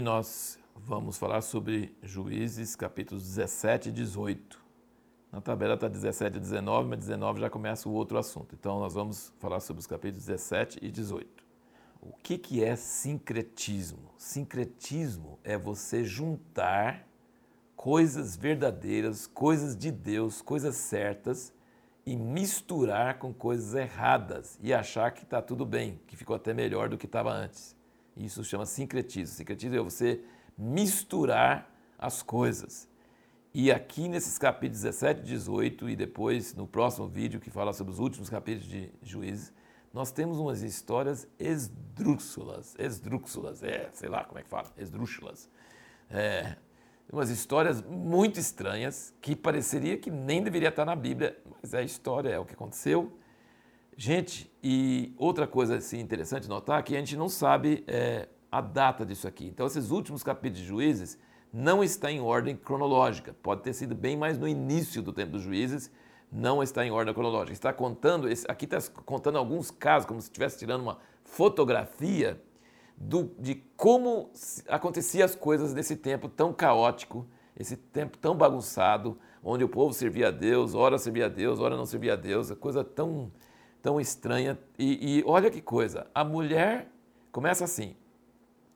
nós 0.00 0.60
vamos 0.76 1.18
falar 1.18 1.42
sobre 1.42 1.92
Juízes, 2.04 2.76
capítulos 2.76 3.24
17 3.24 3.88
e 3.88 3.92
18. 3.92 4.62
Na 5.32 5.40
tabela 5.40 5.74
está 5.74 5.88
17 5.88 6.36
e 6.36 6.40
19, 6.40 6.88
mas 6.88 7.00
19 7.00 7.40
já 7.40 7.50
começa 7.50 7.88
o 7.88 7.92
outro 7.92 8.16
assunto. 8.16 8.54
Então 8.54 8.78
nós 8.78 8.94
vamos 8.94 9.32
falar 9.40 9.58
sobre 9.58 9.80
os 9.80 9.86
capítulos 9.88 10.24
17 10.24 10.78
e 10.80 10.88
18. 10.88 11.28
O 12.00 12.12
que, 12.22 12.38
que 12.38 12.62
é 12.62 12.76
sincretismo? 12.76 14.12
Sincretismo 14.16 15.40
é 15.42 15.58
você 15.58 16.04
juntar 16.04 17.04
coisas 17.74 18.36
verdadeiras, 18.36 19.26
coisas 19.26 19.76
de 19.76 19.90
Deus, 19.90 20.40
coisas 20.40 20.76
certas 20.76 21.52
e 22.06 22.14
misturar 22.14 23.18
com 23.18 23.34
coisas 23.34 23.74
erradas 23.74 24.56
e 24.62 24.72
achar 24.72 25.10
que 25.10 25.24
está 25.24 25.42
tudo 25.42 25.66
bem, 25.66 26.00
que 26.06 26.16
ficou 26.16 26.36
até 26.36 26.54
melhor 26.54 26.88
do 26.88 26.96
que 26.96 27.06
estava 27.06 27.32
antes. 27.32 27.81
Isso 28.16 28.44
chama 28.44 28.66
sincretismo. 28.66 29.36
Sincretismo 29.36 29.76
é 29.76 29.80
você 29.80 30.20
misturar 30.56 31.70
as 31.98 32.22
coisas. 32.22 32.88
E 33.54 33.70
aqui 33.70 34.08
nesses 34.08 34.38
capítulos 34.38 34.82
17 34.82 35.20
e 35.20 35.24
18, 35.24 35.90
e 35.90 35.96
depois 35.96 36.54
no 36.54 36.66
próximo 36.66 37.06
vídeo 37.06 37.40
que 37.40 37.50
fala 37.50 37.72
sobre 37.72 37.92
os 37.92 37.98
últimos 37.98 38.30
capítulos 38.30 38.68
de 38.68 38.90
Juízes, 39.02 39.52
nós 39.92 40.10
temos 40.10 40.38
umas 40.38 40.62
histórias 40.62 41.28
esdrúxulas, 41.38 42.74
esdrúxulas, 42.78 43.62
é, 43.62 43.90
sei 43.92 44.08
lá 44.08 44.24
como 44.24 44.38
é 44.38 44.42
que 44.42 44.48
fala, 44.48 44.72
esdrúxulas. 44.78 45.50
É, 46.08 46.56
umas 47.12 47.28
histórias 47.28 47.82
muito 47.82 48.40
estranhas 48.40 49.14
que 49.20 49.36
pareceria 49.36 49.98
que 49.98 50.10
nem 50.10 50.42
deveria 50.42 50.70
estar 50.70 50.86
na 50.86 50.96
Bíblia, 50.96 51.38
mas 51.60 51.74
é 51.74 51.78
a 51.80 51.82
história, 51.82 52.30
é 52.30 52.38
o 52.38 52.44
que 52.46 52.54
aconteceu. 52.54 53.12
Gente, 53.96 54.50
e 54.62 55.14
outra 55.18 55.46
coisa 55.46 55.76
assim, 55.76 56.00
interessante 56.00 56.48
notar 56.48 56.82
que 56.82 56.96
a 56.96 56.98
gente 56.98 57.16
não 57.16 57.28
sabe 57.28 57.84
é, 57.86 58.28
a 58.50 58.60
data 58.60 59.04
disso 59.04 59.28
aqui. 59.28 59.46
Então, 59.46 59.66
esses 59.66 59.90
últimos 59.90 60.22
capítulos 60.22 60.60
de 60.60 60.66
Juízes 60.66 61.18
não 61.52 61.84
está 61.84 62.10
em 62.10 62.20
ordem 62.20 62.56
cronológica. 62.56 63.34
Pode 63.42 63.62
ter 63.62 63.74
sido 63.74 63.94
bem 63.94 64.16
mais 64.16 64.38
no 64.38 64.48
início 64.48 65.02
do 65.02 65.12
tempo 65.12 65.32
dos 65.32 65.42
Juízes, 65.42 65.90
não 66.30 66.62
está 66.62 66.84
em 66.84 66.90
ordem 66.90 67.12
cronológica. 67.12 67.52
Está 67.52 67.72
contando, 67.72 68.26
aqui 68.48 68.64
está 68.64 68.78
contando 69.04 69.36
alguns 69.36 69.70
casos, 69.70 70.06
como 70.06 70.20
se 70.20 70.28
estivesse 70.28 70.58
tirando 70.58 70.80
uma 70.80 70.98
fotografia 71.24 72.40
do, 72.96 73.30
de 73.38 73.56
como 73.76 74.30
aconteciam 74.68 75.24
as 75.24 75.34
coisas 75.34 75.74
nesse 75.74 75.96
tempo 75.96 76.28
tão 76.28 76.52
caótico, 76.52 77.26
esse 77.56 77.76
tempo 77.76 78.16
tão 78.16 78.34
bagunçado, 78.34 79.18
onde 79.42 79.64
o 79.64 79.68
povo 79.68 79.92
servia 79.92 80.28
a 80.28 80.30
Deus, 80.30 80.74
ora 80.74 80.96
servia 80.98 81.26
a 81.26 81.28
Deus, 81.28 81.58
ora 81.60 81.76
não 81.76 81.84
servia 81.84 82.14
a 82.14 82.16
Deus, 82.16 82.50
é 82.50 82.54
coisa 82.54 82.82
tão, 82.82 83.30
tão 83.82 84.00
estranha. 84.00 84.58
E, 84.78 85.18
e 85.18 85.24
olha 85.26 85.50
que 85.50 85.60
coisa, 85.60 86.06
a 86.14 86.24
mulher 86.24 86.88
começa 87.30 87.64
assim, 87.64 87.96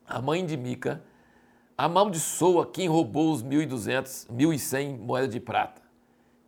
a 0.05 0.21
mãe 0.21 0.45
de 0.45 0.57
Mica 0.57 1.03
amaldiçoa 1.77 2.65
quem 2.65 2.87
roubou 2.87 3.31
os 3.31 3.43
1.200, 3.43 4.27
1.100 4.29 4.97
moedas 4.97 5.29
de 5.29 5.39
prata. 5.39 5.81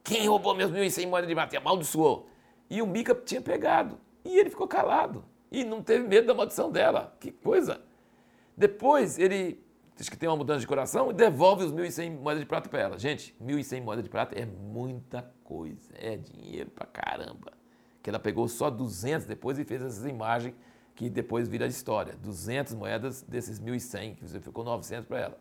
Quem 0.03 0.27
roubou 0.27 0.55
meus 0.55 0.71
1.100 0.71 1.07
moedas 1.07 1.27
de 1.27 1.35
prata? 1.35 1.55
E 1.55 1.57
amaldiçoou. 1.57 2.27
E 2.69 2.81
o 2.81 2.87
Mica 2.87 3.13
tinha 3.13 3.41
pegado. 3.41 3.99
E 4.25 4.39
ele 4.39 4.49
ficou 4.49 4.67
calado. 4.67 5.23
E 5.51 5.63
não 5.63 5.83
teve 5.83 6.07
medo 6.07 6.27
da 6.27 6.33
maldição 6.33 6.71
dela. 6.71 7.15
Que 7.19 7.31
coisa. 7.31 7.81
Depois 8.57 9.19
ele 9.19 9.63
diz 9.95 10.09
que 10.09 10.17
tem 10.17 10.27
uma 10.27 10.35
mudança 10.35 10.61
de 10.61 10.67
coração 10.67 11.11
e 11.11 11.13
devolve 11.13 11.63
os 11.65 11.71
1.100 11.71 12.19
moedas 12.19 12.41
de 12.41 12.47
prata 12.47 12.69
para 12.69 12.79
ela. 12.79 12.97
Gente, 12.97 13.35
1.100 13.41 13.81
moedas 13.83 14.03
de 14.03 14.09
prata 14.09 14.39
é 14.39 14.45
muita 14.45 15.31
coisa. 15.43 15.93
É 15.95 16.17
dinheiro 16.17 16.71
pra 16.71 16.87
caramba. 16.87 17.58
Que 18.01 18.09
ela 18.09 18.19
pegou 18.19 18.47
só 18.47 18.69
200 18.69 19.25
depois 19.27 19.59
e 19.59 19.65
fez 19.65 19.81
essas 19.81 20.05
imagens 20.05 20.55
que 20.95 21.09
depois 21.09 21.47
vira 21.47 21.65
história. 21.65 22.15
200 22.21 22.73
moedas 22.73 23.21
desses 23.21 23.59
1.100, 23.59 24.15
que 24.15 24.39
ficou 24.39 24.63
900 24.63 25.07
para 25.07 25.19
ela. 25.19 25.37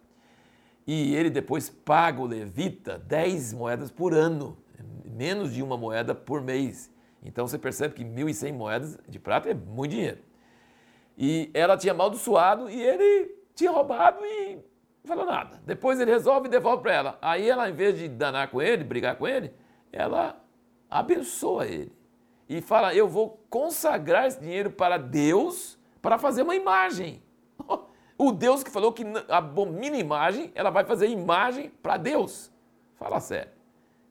E 0.87 1.15
ele 1.15 1.31
depois 1.31 1.69
paga 1.69 2.21
o 2.21 2.27
levita 2.27 2.99
10 2.99 3.53
moedas 3.53 3.91
por 3.91 4.15
ano, 4.15 4.57
menos 5.05 5.53
de 5.53 5.63
uma 5.63 5.77
moeda 5.77 6.15
por 6.15 6.41
mês. 6.41 6.91
Então 7.23 7.47
você 7.47 7.59
percebe 7.59 7.95
que 7.95 8.05
1.100 8.05 8.53
moedas 8.53 8.99
de 9.09 9.19
prata 9.19 9.51
é 9.51 9.55
muito 9.55 9.91
dinheiro. 9.91 10.23
E 11.17 11.51
ela 11.53 11.77
tinha 11.77 11.93
amaldiçoado 11.93 12.71
e 12.71 12.81
ele 12.81 13.35
tinha 13.55 13.73
roubado 13.73 14.25
e 14.25 14.55
não 14.55 14.63
falou 15.05 15.27
nada. 15.27 15.61
Depois 15.67 15.99
ele 15.99 16.13
resolve 16.13 16.47
e 16.47 16.51
devolve 16.51 16.83
para 16.83 16.93
ela. 16.93 17.19
Aí 17.21 17.51
ela, 17.51 17.69
em 17.69 17.75
vez 17.75 17.99
de 17.99 18.09
danar 18.09 18.49
com 18.49 18.63
ele, 18.63 18.85
brigar 18.85 19.17
com 19.17 19.27
ele, 19.27 19.53
ela 19.93 20.41
abençoa 20.89 21.67
ele. 21.67 21.98
E 22.49 22.61
fala: 22.61 22.95
Eu 22.95 23.09
vou 23.09 23.41
consagrar 23.51 24.27
esse 24.27 24.41
dinheiro 24.41 24.71
para 24.71 24.97
Deus 24.97 25.79
para 26.01 26.19
fazer 26.19 26.43
uma 26.43 26.55
imagem. 26.55 27.23
O 28.21 28.33
Deus 28.33 28.65
que 28.65 28.71
falou 28.73 28.93
que 28.93 29.05
abomina 29.29 29.97
imagem, 29.97 30.51
ela 30.53 30.71
vai 30.71 30.85
fazer 30.85 31.07
imagem 31.07 31.71
para 31.81 31.97
Deus. 31.97 32.51
Fala 32.97 33.21
sério. 33.21 33.53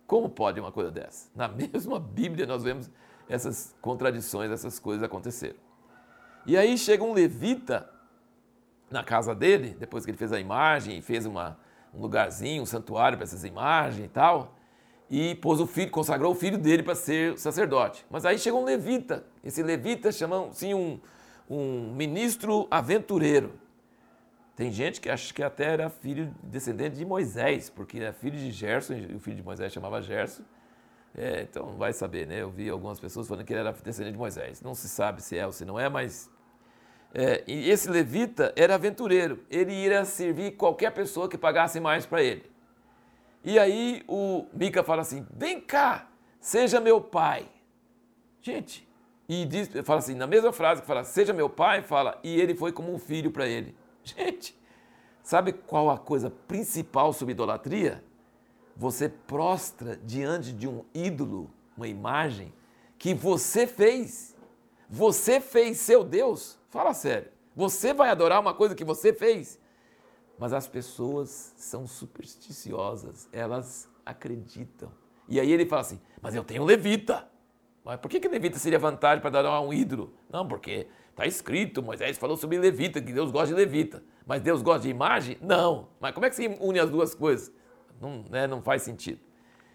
Como 0.07 0.29
pode 0.29 0.61
uma 0.61 0.71
coisa 0.71 0.89
dessa? 0.89 1.29
Na 1.35 1.49
mesma 1.51 1.99
Bíblia 1.99 2.45
nós 2.45 2.63
vemos 2.63 2.89
essas 3.27 3.75
contradições, 3.81 4.49
essas 4.49 4.79
coisas 4.79 5.03
acontecerem. 5.03 5.59
E 6.45 6.55
aí 6.55 6.77
chega 6.77 7.03
um 7.03 7.11
levita 7.11 7.89
na 8.89 9.03
casa 9.03 9.35
dele, 9.35 9.75
depois 9.77 10.05
que 10.05 10.11
ele 10.11 10.17
fez 10.17 10.31
a 10.31 10.39
imagem, 10.39 11.01
fez 11.01 11.25
uma, 11.25 11.59
um 11.93 11.99
lugarzinho, 11.99 12.63
um 12.63 12.65
santuário 12.65 13.17
para 13.17 13.25
essas 13.25 13.43
imagens 13.43 14.05
e 14.05 14.09
tal, 14.09 14.55
e 15.09 15.35
pôs 15.35 15.59
o 15.59 15.67
filho, 15.67 15.89
consagrou 15.89 16.31
o 16.31 16.35
filho 16.35 16.57
dele 16.57 16.83
para 16.83 16.95
ser 16.95 17.37
sacerdote. 17.37 18.05
Mas 18.09 18.25
aí 18.25 18.37
chegou 18.37 18.61
um 18.61 18.65
levita. 18.65 19.25
Esse 19.43 19.63
levita 19.63 20.11
chamam-se 20.11 20.73
um, 20.73 20.99
um 21.49 21.93
ministro 21.93 22.67
aventureiro. 22.69 23.53
Tem 24.55 24.71
gente 24.71 24.99
que 24.99 25.09
acha 25.09 25.33
que 25.33 25.43
até 25.43 25.65
era 25.65 25.89
filho 25.89 26.33
descendente 26.41 26.97
de 26.97 27.05
Moisés, 27.05 27.69
porque 27.69 27.99
é 27.99 28.11
filho 28.11 28.37
de 28.37 28.51
Gerson, 28.51 28.93
e 28.93 29.15
o 29.15 29.19
filho 29.19 29.37
de 29.37 29.43
Moisés 29.43 29.71
chamava 29.71 30.01
Gerson. 30.01 30.43
É, 31.15 31.41
então 31.41 31.77
vai 31.77 31.93
saber, 31.93 32.27
né? 32.27 32.41
Eu 32.41 32.49
vi 32.49 32.69
algumas 32.69 32.99
pessoas 32.99 33.27
falando 33.27 33.45
que 33.45 33.53
ele 33.53 33.59
era 33.59 33.71
descendente 33.71 34.13
de 34.13 34.17
Moisés. 34.17 34.61
Não 34.61 34.75
se 34.75 34.89
sabe 34.89 35.21
se 35.21 35.37
é 35.37 35.45
ou 35.45 35.51
se 35.51 35.63
não 35.63 35.79
é, 35.79 35.87
mas. 35.87 36.29
É, 37.13 37.43
e 37.47 37.69
esse 37.69 37.89
levita 37.89 38.51
era 38.55 38.75
aventureiro. 38.75 39.43
Ele 39.49 39.73
iria 39.73 40.03
servir 40.05 40.51
qualquer 40.57 40.91
pessoa 40.91 41.29
que 41.29 41.37
pagasse 41.37 41.79
mais 41.79 42.05
para 42.05 42.21
ele. 42.21 42.56
E 43.43 43.57
aí 43.57 44.03
o 44.07 44.45
Mica 44.53 44.83
fala 44.83 45.01
assim: 45.01 45.25
vem 45.31 45.59
cá, 45.59 46.07
seja 46.39 46.79
meu 46.79 46.99
pai. 47.01 47.47
Gente, 48.41 48.87
e 49.27 49.45
diz, 49.45 49.69
fala 49.83 49.99
assim, 49.99 50.15
na 50.15 50.25
mesma 50.25 50.53
frase 50.53 50.81
que 50.81 50.87
fala, 50.87 51.03
seja 51.03 51.33
meu 51.33 51.49
pai, 51.49 51.81
fala, 51.81 52.17
e 52.23 52.39
ele 52.39 52.55
foi 52.55 52.71
como 52.71 52.93
um 52.93 52.97
filho 52.97 53.29
para 53.29 53.45
ele. 53.45 53.75
Gente, 54.03 54.57
sabe 55.21 55.51
qual 55.51 55.89
a 55.89 55.97
coisa 55.97 56.29
principal 56.29 57.11
sobre 57.11 57.33
idolatria? 57.33 58.01
Você 58.75 59.09
prostra 59.09 59.99
diante 60.03 60.53
de 60.53 60.67
um 60.67 60.85
ídolo, 60.93 61.51
uma 61.75 61.87
imagem 61.87 62.53
que 62.97 63.13
você 63.13 63.67
fez. 63.67 64.35
Você 64.89 65.41
fez 65.41 65.77
seu 65.77 66.03
Deus. 66.03 66.57
Fala 66.69 66.93
sério. 66.93 67.29
Você 67.55 67.93
vai 67.93 68.09
adorar 68.09 68.39
uma 68.39 68.53
coisa 68.53 68.75
que 68.75 68.85
você 68.85 69.11
fez. 69.11 69.59
Mas 70.37 70.53
as 70.53 70.67
pessoas 70.67 71.53
são 71.57 71.87
supersticiosas, 71.87 73.27
elas 73.31 73.89
acreditam. 74.05 74.91
E 75.27 75.39
aí 75.39 75.51
ele 75.51 75.65
fala 75.65 75.81
assim: 75.81 75.99
Mas 76.21 76.35
eu 76.35 76.43
tenho 76.43 76.63
levita. 76.63 77.27
Mas 77.83 77.99
por 77.99 78.09
que, 78.09 78.19
que 78.19 78.27
levita 78.27 78.59
seria 78.59 78.77
vantagem 78.77 79.21
para 79.21 79.39
adorar 79.39 79.61
um 79.61 79.73
ídolo? 79.73 80.13
Não, 80.29 80.47
porque 80.47 80.87
Está 81.17 81.25
escrito, 81.25 81.81
Moisés 81.81 82.15
falou 82.15 82.37
sobre 82.37 82.59
levita, 82.59 83.01
que 83.01 83.11
Deus 83.11 83.31
gosta 83.31 83.47
de 83.47 83.55
levita. 83.55 84.03
Mas 84.23 84.39
Deus 84.39 84.61
gosta 84.61 84.83
de 84.83 84.89
imagem? 84.89 85.35
Não. 85.41 85.87
Mas 85.99 86.13
como 86.13 86.27
é 86.27 86.29
que 86.29 86.35
se 86.35 86.45
une 86.61 86.79
as 86.79 86.91
duas 86.91 87.15
coisas? 87.15 87.51
Não, 87.99 88.23
né, 88.29 88.45
não 88.45 88.61
faz 88.61 88.83
sentido. 88.83 89.19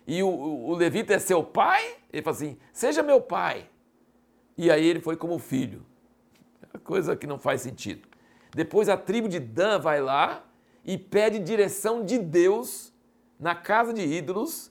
E 0.06 0.22
o, 0.22 0.28
o, 0.28 0.72
levita 0.76 1.14
é 1.14 1.18
seu 1.18 1.42
pai? 1.42 1.96
Ele 2.12 2.22
fala 2.22 2.36
assim: 2.36 2.56
seja 2.72 3.02
meu 3.02 3.20
pai. 3.20 3.68
E 4.56 4.70
aí 4.70 4.86
ele 4.86 5.00
foi 5.00 5.16
como 5.16 5.36
filho. 5.36 5.84
É 6.72 6.78
coisa 6.78 7.16
que 7.16 7.26
não 7.26 7.40
faz 7.40 7.60
sentido. 7.60 8.08
Depois 8.54 8.88
a 8.88 8.96
tribo 8.96 9.28
de 9.28 9.40
Dan 9.40 9.80
vai 9.80 10.00
lá 10.00 10.44
e 10.84 10.98
pede 10.98 11.38
direção 11.38 12.04
de 12.04 12.18
Deus 12.18 12.92
na 13.38 13.54
casa 13.54 13.92
de 13.92 14.02
ídolos 14.02 14.70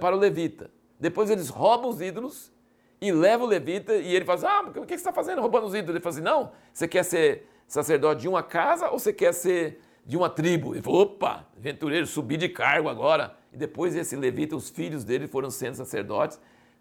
para 0.00 0.16
o 0.16 0.18
levita. 0.18 0.70
Depois 0.98 1.30
eles 1.30 1.48
roubam 1.48 1.90
os 1.90 2.00
ídolos 2.00 2.52
e 3.00 3.12
leva 3.12 3.44
o 3.44 3.46
levita 3.46 3.94
e 3.94 4.14
ele 4.14 4.24
fala 4.24 4.38
assim, 4.38 4.46
ah, 4.46 4.80
o 4.80 4.86
que 4.86 4.88
você 4.88 4.94
está 4.94 5.12
fazendo 5.12 5.40
roubando 5.40 5.66
os 5.66 5.74
ídolos? 5.74 5.94
Ele 5.94 6.00
fala 6.00 6.14
assim, 6.14 6.24
não, 6.24 6.52
você 6.72 6.88
quer 6.88 7.04
ser 7.04 7.48
sacerdote 7.66 8.22
de 8.22 8.28
uma 8.28 8.42
casa 8.42 8.90
ou 8.90 8.98
você 8.98 9.12
quer 9.12 9.32
ser 9.32 9.80
de 10.04 10.16
uma 10.16 10.28
tribo? 10.28 10.74
Ele 10.74 10.82
falou, 10.82 11.02
opa, 11.02 11.46
aventureiro, 11.56 12.06
subi 12.06 12.36
de 12.36 12.48
cargo 12.48 12.88
agora. 12.88 13.36
E 13.52 13.56
depois 13.56 13.94
esse 13.94 14.16
levita, 14.16 14.56
os 14.56 14.68
filhos 14.68 15.04
dele 15.04 15.28
foram 15.28 15.50
sendo 15.50 15.74
sacerdotes. 15.74 16.40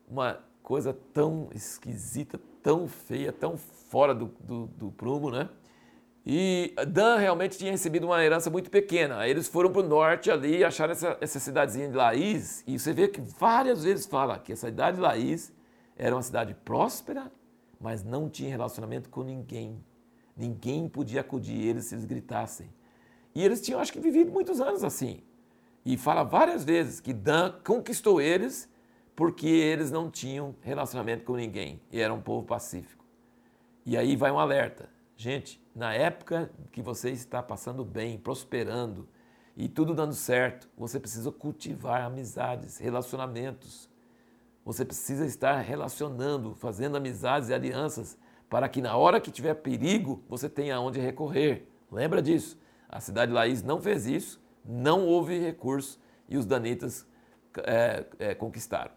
Uma 0.09 0.39
coisa 0.63 0.97
tão 1.13 1.49
esquisita, 1.53 2.39
tão 2.63 2.87
feia, 2.87 3.31
tão 3.31 3.57
fora 3.57 4.13
do, 4.13 4.25
do, 4.39 4.67
do 4.67 4.91
prumo, 4.91 5.29
né? 5.29 5.49
E 6.29 6.75
Dan 6.89 7.15
realmente 7.15 7.57
tinha 7.57 7.71
recebido 7.71 8.03
uma 8.05 8.21
herança 8.21 8.49
muito 8.49 8.69
pequena. 8.69 9.25
Eles 9.25 9.47
foram 9.47 9.71
para 9.71 9.81
o 9.81 9.87
norte 9.87 10.29
ali 10.29 10.57
e 10.57 10.63
acharam 10.65 10.91
essa, 10.91 11.17
essa 11.21 11.39
cidadezinha 11.39 11.87
de 11.87 11.95
Laís. 11.95 12.65
E 12.67 12.77
você 12.77 12.91
vê 12.91 13.07
que 13.07 13.21
várias 13.21 13.85
vezes 13.85 14.05
fala 14.05 14.37
que 14.37 14.51
essa 14.51 14.67
cidade 14.67 14.97
de 14.97 15.01
Laís 15.01 15.53
era 15.95 16.13
uma 16.13 16.21
cidade 16.21 16.53
próspera, 16.53 17.31
mas 17.79 18.03
não 18.03 18.29
tinha 18.29 18.49
relacionamento 18.49 19.09
com 19.09 19.23
ninguém. 19.23 19.81
Ninguém 20.35 20.89
podia 20.89 21.21
acudir 21.21 21.65
eles 21.65 21.85
se 21.85 21.95
eles 21.95 22.03
gritassem. 22.03 22.69
E 23.33 23.41
eles 23.41 23.61
tinham, 23.61 23.79
acho 23.79 23.93
que, 23.93 23.99
vivido 24.01 24.29
muitos 24.29 24.59
anos 24.59 24.83
assim. 24.83 25.21
E 25.85 25.95
fala 25.95 26.23
várias 26.23 26.65
vezes 26.65 26.99
que 26.99 27.13
Dan 27.13 27.53
conquistou 27.63 28.19
eles 28.19 28.69
porque 29.15 29.47
eles 29.47 29.91
não 29.91 30.11
tinham 30.11 30.53
relacionamento 30.59 31.23
com 31.23 31.37
ninguém 31.37 31.79
e 31.89 32.01
era 32.01 32.13
um 32.13 32.21
povo 32.21 32.45
pacífico. 32.45 33.05
E 33.85 33.95
aí 33.95 34.17
vai 34.17 34.29
um 34.29 34.37
alerta. 34.37 34.96
Gente, 35.19 35.59
na 35.73 35.95
época 35.95 36.51
que 36.71 36.79
você 36.79 37.09
está 37.09 37.41
passando 37.41 37.83
bem, 37.83 38.19
prosperando 38.19 39.09
e 39.55 39.67
tudo 39.67 39.95
dando 39.95 40.13
certo, 40.13 40.69
você 40.77 40.99
precisa 40.99 41.31
cultivar 41.31 42.03
amizades, 42.03 42.77
relacionamentos. 42.77 43.89
Você 44.63 44.85
precisa 44.85 45.25
estar 45.25 45.59
relacionando, 45.61 46.53
fazendo 46.53 46.97
amizades 46.97 47.49
e 47.49 47.53
alianças 47.55 48.15
para 48.47 48.69
que 48.69 48.79
na 48.79 48.95
hora 48.95 49.19
que 49.19 49.31
tiver 49.31 49.55
perigo 49.55 50.23
você 50.29 50.47
tenha 50.47 50.75
aonde 50.75 50.99
recorrer. 50.99 51.67
Lembra 51.91 52.21
disso? 52.21 52.55
A 52.87 52.99
cidade 52.99 53.31
de 53.31 53.35
Laís 53.35 53.63
não 53.63 53.81
fez 53.81 54.05
isso, 54.05 54.39
não 54.63 55.07
houve 55.07 55.39
recurso 55.39 55.99
e 56.29 56.37
os 56.37 56.45
danitas 56.45 57.07
é, 57.63 58.05
é, 58.19 58.35
conquistaram. 58.35 58.91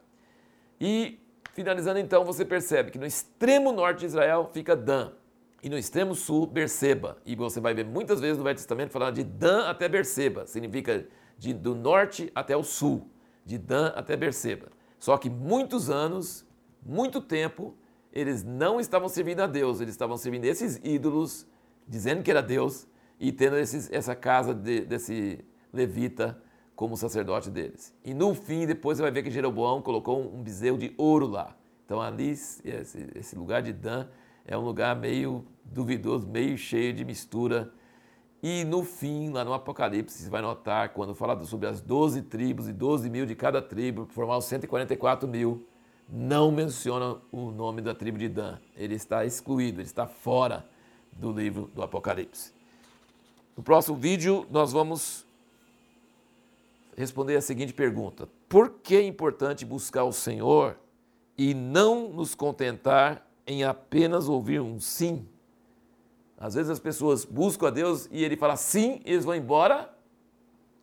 E 0.78 1.18
finalizando 1.54 1.98
então, 1.98 2.26
você 2.26 2.44
percebe 2.44 2.90
que 2.90 2.98
no 2.98 3.06
extremo 3.06 3.72
norte 3.72 4.00
de 4.00 4.06
Israel 4.06 4.50
fica 4.52 4.76
Dan 4.76 5.12
e 5.62 5.68
no 5.68 5.76
extremo 5.76 6.14
sul 6.14 6.46
Berseba. 6.46 7.18
E 7.24 7.36
você 7.36 7.60
vai 7.60 7.74
ver 7.74 7.84
muitas 7.84 8.20
vezes 8.20 8.38
no 8.38 8.44
Velho 8.44 8.56
Testamento 8.56 8.90
falando 8.90 9.14
de 9.14 9.24
Dan 9.24 9.66
até 9.68 9.88
Berseba, 9.88 10.46
significa 10.46 11.06
de, 11.38 11.52
do 11.52 11.74
norte 11.74 12.30
até 12.34 12.56
o 12.56 12.62
sul, 12.62 13.08
de 13.44 13.58
Dan 13.58 13.88
até 13.94 14.16
Berseba. 14.16 14.68
Só 14.98 15.16
que 15.16 15.30
muitos 15.30 15.88
anos, 15.88 16.46
muito 16.84 17.20
tempo, 17.20 17.74
eles 18.12 18.42
não 18.42 18.80
estavam 18.80 19.08
servindo 19.08 19.40
a 19.40 19.46
Deus, 19.46 19.80
eles 19.80 19.94
estavam 19.94 20.16
servindo 20.16 20.44
esses 20.44 20.80
ídolos, 20.82 21.46
dizendo 21.86 22.22
que 22.22 22.30
era 22.30 22.42
Deus, 22.42 22.86
e 23.18 23.30
tendo 23.30 23.56
esses, 23.56 23.90
essa 23.92 24.14
casa 24.14 24.54
de, 24.54 24.80
desse 24.80 25.44
levita 25.72 26.40
como 26.74 26.96
sacerdote 26.96 27.50
deles. 27.50 27.94
E 28.02 28.14
no 28.14 28.34
fim, 28.34 28.66
depois 28.66 28.96
você 28.96 29.02
vai 29.02 29.10
ver 29.10 29.22
que 29.22 29.30
Jeroboão 29.30 29.82
colocou 29.82 30.34
um 30.34 30.42
bezerro 30.42 30.78
de 30.78 30.94
ouro 30.96 31.26
lá. 31.26 31.54
Então 31.84 32.00
ali, 32.00 32.30
esse, 32.30 32.62
esse 33.14 33.36
lugar 33.36 33.62
de 33.62 33.72
Dan 33.72 34.06
é 34.50 34.58
um 34.58 34.62
lugar 34.62 34.96
meio 34.96 35.46
duvidoso, 35.64 36.26
meio 36.26 36.58
cheio 36.58 36.92
de 36.92 37.04
mistura. 37.04 37.72
E 38.42 38.64
no 38.64 38.82
fim, 38.82 39.30
lá 39.30 39.44
no 39.44 39.54
Apocalipse, 39.54 40.24
você 40.24 40.28
vai 40.28 40.42
notar, 40.42 40.88
quando 40.88 41.14
fala 41.14 41.40
sobre 41.44 41.68
as 41.68 41.80
12 41.80 42.22
tribos 42.22 42.68
e 42.68 42.72
12 42.72 43.08
mil 43.08 43.24
de 43.24 43.36
cada 43.36 43.62
tribo, 43.62 44.06
formar 44.06 44.38
os 44.38 44.46
144 44.46 45.28
mil, 45.28 45.64
não 46.08 46.50
menciona 46.50 47.18
o 47.30 47.52
nome 47.52 47.80
da 47.80 47.94
tribo 47.94 48.18
de 48.18 48.28
Dan. 48.28 48.58
Ele 48.76 48.96
está 48.96 49.24
excluído, 49.24 49.80
ele 49.80 49.86
está 49.86 50.08
fora 50.08 50.66
do 51.12 51.30
livro 51.30 51.70
do 51.72 51.80
Apocalipse. 51.80 52.52
No 53.56 53.62
próximo 53.62 53.96
vídeo, 53.96 54.48
nós 54.50 54.72
vamos 54.72 55.24
responder 56.96 57.36
a 57.36 57.40
seguinte 57.40 57.72
pergunta: 57.72 58.28
Por 58.48 58.70
que 58.82 58.96
é 58.96 59.02
importante 59.02 59.64
buscar 59.64 60.02
o 60.02 60.12
Senhor 60.12 60.76
e 61.38 61.54
não 61.54 62.08
nos 62.08 62.34
contentar 62.34 63.29
em 63.46 63.64
apenas 63.64 64.28
ouvir 64.28 64.60
um 64.60 64.78
sim? 64.78 65.28
Às 66.36 66.54
vezes 66.54 66.70
as 66.70 66.80
pessoas 66.80 67.24
buscam 67.24 67.68
a 67.68 67.70
Deus 67.70 68.08
e 68.10 68.24
ele 68.24 68.36
fala 68.36 68.56
sim, 68.56 69.00
eles 69.04 69.24
vão 69.24 69.34
embora 69.34 69.94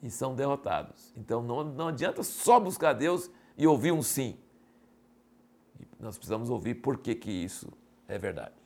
e 0.01 0.09
são 0.09 0.36
derrotados. 0.36 1.12
Então 1.15 1.42
não, 1.42 1.63
não 1.63 1.88
adianta 1.88 2.21
só 2.24 2.59
buscar 2.59 2.89
a 2.89 2.94
Deus 2.94 3.30
e 3.57 3.65
ouvir 3.65 3.92
um 3.92 4.04
sim. 4.04 4.38
Nós 6.00 6.18
precisamos 6.18 6.50
ouvir 6.50 6.75
por 6.75 6.98
que, 6.98 7.15
que 7.15 7.31
isso 7.31 7.71
é 8.07 8.18
verdade. 8.18 8.56